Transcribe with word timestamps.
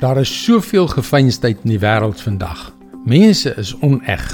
Daar 0.00 0.16
is 0.16 0.42
soveel 0.44 0.86
gefeinsheid 0.88 1.58
in 1.62 1.74
die 1.74 1.80
wêreld 1.80 2.22
vandag. 2.24 2.70
Mense 3.04 3.50
is 3.60 3.74
oneg. 3.84 4.24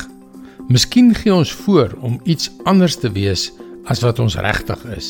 Miskien 0.70 1.08
gee 1.14 1.32
ons 1.34 1.50
voor 1.64 1.96
om 2.06 2.20
iets 2.22 2.52
anders 2.62 2.94
te 3.02 3.10
wees 3.10 3.48
as 3.90 3.98
wat 4.04 4.20
ons 4.22 4.36
regtig 4.38 4.84
is. 4.94 5.08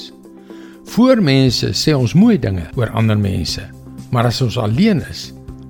Voor 0.95 1.21
mense 1.21 1.75
sê 1.77 1.93
ons 1.93 2.15
mooi 2.17 2.39
dinge 2.41 2.65
oor 2.73 2.89
ander 2.97 3.19
mense, 3.21 3.61
maar 4.09 4.31
as 4.31 4.41
ons 4.41 4.57
alleen 4.57 5.03
is, 5.11 5.27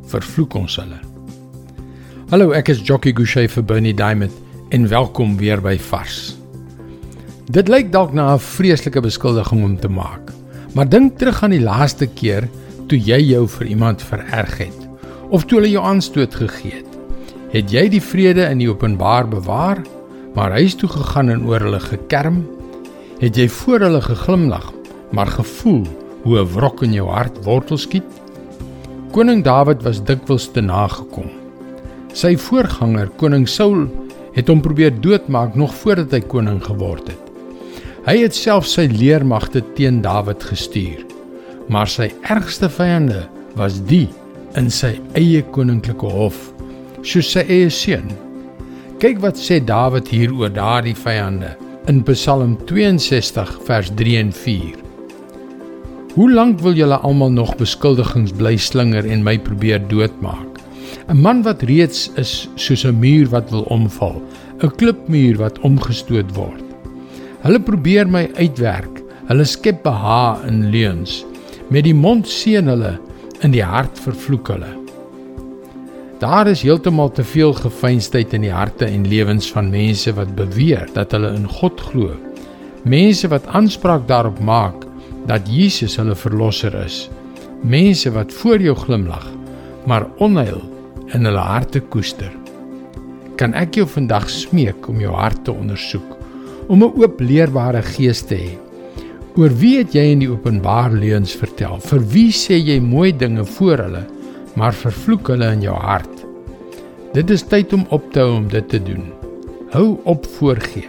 vervloek 0.06 0.54
ons 0.54 0.76
hulle. 0.78 1.00
Hallo, 2.30 2.52
ek 2.54 2.70
is 2.70 2.84
Jockey 2.86 3.14
Gouchee 3.16 3.50
vir 3.50 3.66
Bernie 3.66 3.94
Diamond 3.94 4.34
en 4.70 4.86
welkom 4.86 5.34
weer 5.40 5.58
by 5.62 5.74
Vars. 5.88 6.36
Dit 7.50 7.66
lyk 7.66 7.90
dalk 7.90 8.14
na 8.14 8.34
'n 8.34 8.38
vreeslike 8.38 9.02
beskuldiging 9.02 9.64
om 9.64 9.74
te 9.80 9.90
maak, 9.90 10.30
maar 10.74 10.88
dink 10.88 11.18
terug 11.18 11.42
aan 11.42 11.58
die 11.58 11.66
laaste 11.66 12.06
keer 12.06 12.46
toe 12.90 12.98
jy 12.98 13.18
jou 13.32 13.46
vir 13.58 13.70
iemand 13.74 14.02
vererg 14.02 14.58
het 14.60 14.82
of 15.34 15.46
toe 15.46 15.58
hulle 15.58 15.72
jou 15.72 15.82
aanstoot 15.82 16.34
gegee 16.38 16.76
het. 16.78 16.90
Het 17.50 17.72
jy 17.72 17.82
die 17.96 18.02
vrede 18.02 18.44
in 18.46 18.60
die 18.62 18.68
openbaar 18.70 19.26
bewaar, 19.30 19.80
maar 20.36 20.54
huis 20.54 20.76
toe 20.78 20.88
gegaan 20.90 21.32
en 21.34 21.46
oor 21.48 21.64
hulle 21.66 21.80
gekerm? 21.82 22.44
Het 23.18 23.40
jy 23.42 23.46
voor 23.50 23.86
hulle 23.88 24.02
geglimlag, 24.04 24.68
maar 25.10 25.32
gevoel 25.34 25.82
hoe 26.22 26.38
'n 26.38 26.52
wrok 26.54 26.82
in 26.82 26.92
jou 26.92 27.08
hart 27.08 27.42
wortel 27.44 27.78
skiet? 27.78 28.06
Koning 29.10 29.42
Dawid 29.44 29.82
was 29.82 30.04
dikwels 30.04 30.50
te 30.52 30.60
nagekom. 30.60 31.30
Sy 32.12 32.36
voorganger, 32.36 33.08
koning 33.16 33.48
Saul, 33.48 33.88
het 34.34 34.48
hom 34.48 34.60
probeer 34.60 35.00
doodmaak 35.00 35.54
nog 35.54 35.74
voordat 35.74 36.10
hy 36.10 36.20
koning 36.20 36.62
geword 36.64 37.08
het. 37.08 37.24
Hy 38.06 38.18
het 38.22 38.34
self 38.34 38.66
sy 38.66 38.86
leermagte 38.86 39.62
teen 39.74 40.02
Dawid 40.02 40.42
gestuur 40.42 41.05
maar 41.68 41.88
sy 41.90 42.10
ergste 42.30 42.68
vyande 42.70 43.24
was 43.56 43.80
die 43.90 44.08
in 44.56 44.70
sy 44.72 44.94
eie 45.18 45.42
koninklike 45.54 46.08
hof, 46.10 46.38
soos 47.02 47.32
sy 47.34 47.44
eie 47.48 47.70
seun. 47.72 48.08
Kyk 49.02 49.20
wat 49.24 49.36
sê 49.40 49.60
Dawid 49.60 50.08
hier 50.08 50.32
oor 50.32 50.52
daardie 50.52 50.96
vyande 50.96 51.52
in 51.90 52.02
Psalm 52.08 52.56
62 52.66 53.52
vers 53.66 53.92
3 53.98 54.18
en 54.22 54.32
4. 54.32 54.82
Hoe 56.16 56.30
lank 56.32 56.62
wil 56.64 56.78
julle 56.78 56.96
almal 57.04 57.34
nog 57.34 57.56
beskuldigings 57.60 58.32
bly 58.32 58.54
slinger 58.56 59.04
en 59.04 59.24
my 59.24 59.36
probeer 59.36 59.82
doodmaak? 59.90 60.62
'n 61.08 61.20
Man 61.22 61.42
wat 61.44 61.62
reeds 61.68 62.08
is 62.16 62.48
soos 62.56 62.84
'n 62.86 62.98
muur 62.98 63.28
wat 63.30 63.50
wil 63.50 63.66
omval, 63.70 64.22
'n 64.62 64.72
klipmuur 64.80 65.36
wat 65.36 65.60
omgestoot 65.60 66.30
word. 66.34 66.64
Hulle 67.44 67.60
probeer 67.60 68.08
my 68.08 68.30
uitwerk. 68.40 69.02
Hulle 69.28 69.44
skep 69.44 69.82
beha 69.82 70.40
in 70.48 70.70
leuns. 70.70 71.24
Met 71.66 71.82
die 71.82 71.96
mond 71.98 72.28
seën 72.30 72.68
hulle, 72.70 72.92
in 73.42 73.50
die 73.50 73.64
hart 73.66 73.98
vervloek 73.98 74.52
hulle. 74.52 74.68
Daar 76.22 76.46
is 76.46 76.62
heeltemal 76.62 77.10
te 77.12 77.24
veel 77.26 77.56
gefeinsheid 77.58 78.32
in 78.38 78.44
die 78.46 78.52
harte 78.54 78.86
en 78.86 79.08
lewens 79.10 79.48
van 79.52 79.72
mense 79.72 80.14
wat 80.14 80.30
beweer 80.38 80.86
dat 80.94 81.10
hulle 81.16 81.32
in 81.34 81.48
God 81.58 81.82
glo. 81.88 82.14
Mense 82.86 83.28
wat 83.28 83.48
aanspraak 83.50 84.06
daarop 84.06 84.38
maak 84.38 84.86
dat 85.26 85.50
Jesus 85.50 85.98
hulle 85.98 86.14
verlosser 86.14 86.76
is. 86.84 87.08
Mense 87.66 88.12
wat 88.14 88.32
voor 88.32 88.62
jou 88.62 88.76
glimlag, 88.78 89.26
maar 89.90 90.06
onheil 90.22 90.62
in 91.18 91.26
hulle 91.26 91.42
harte 91.50 91.82
koester. 91.82 92.30
Kan 93.36 93.58
ek 93.58 93.74
jou 93.80 93.88
vandag 93.90 94.30
smeek 94.30 94.86
om 94.88 95.02
jou 95.02 95.18
hart 95.18 95.42
te 95.44 95.52
ondersoek, 95.52 96.14
om 96.68 96.78
'n 96.78 96.94
oop 96.94 97.20
leerbare 97.20 97.82
gees 97.82 98.22
te 98.22 98.38
hê 98.38 98.65
Oor 99.36 99.52
wie 99.60 99.74
het 99.76 99.92
jy 99.92 100.00
in 100.14 100.22
die 100.22 100.30
openbaar 100.32 100.94
leuns 100.96 101.34
vertel? 101.36 101.74
Vir 101.84 102.04
wie 102.08 102.30
sê 102.32 102.56
jy 102.56 102.78
mooi 102.80 103.10
dinge 103.12 103.42
voor 103.58 103.82
hulle, 103.84 104.00
maar 104.56 104.72
vervloek 104.72 105.28
hulle 105.28 105.50
in 105.52 105.64
jou 105.66 105.74
hart? 105.76 106.22
Dit 107.12 107.28
is 107.34 107.44
tyd 107.44 107.74
om 107.76 107.82
op 107.92 108.06
te 108.14 108.22
hou 108.24 108.38
om 108.38 108.46
dit 108.48 108.64
te 108.72 108.80
doen. 108.80 109.10
Hou 109.74 109.98
op 110.08 110.24
voorgee. 110.38 110.88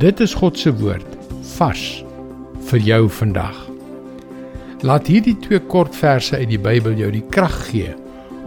Dit 0.00 0.22
is 0.24 0.32
God 0.40 0.56
se 0.56 0.72
woord 0.78 1.18
vars 1.58 1.84
vir 2.70 2.80
jou 2.80 3.02
vandag. 3.18 3.60
Laat 4.80 5.12
hierdie 5.12 5.36
twee 5.44 5.60
kort 5.68 5.92
verse 5.92 6.32
uit 6.40 6.48
die 6.48 6.60
Bybel 6.60 6.96
jou 6.96 7.12
die 7.12 7.24
krag 7.28 7.60
gee 7.68 7.92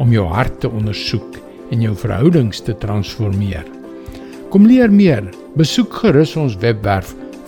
om 0.01 0.09
jou 0.13 0.25
hart 0.33 0.57
te 0.65 0.73
ondersoek 0.73 1.37
en 1.69 1.85
jou 1.85 1.93
verhoudings 2.01 2.65
te 2.65 2.73
transformeer. 2.81 3.69
Kom 4.49 4.65
leer 4.65 4.89
meer. 4.89 5.29
Besoek 5.53 6.01
gerus 6.01 6.33
ons 6.33 6.57
webwerf 6.65 7.13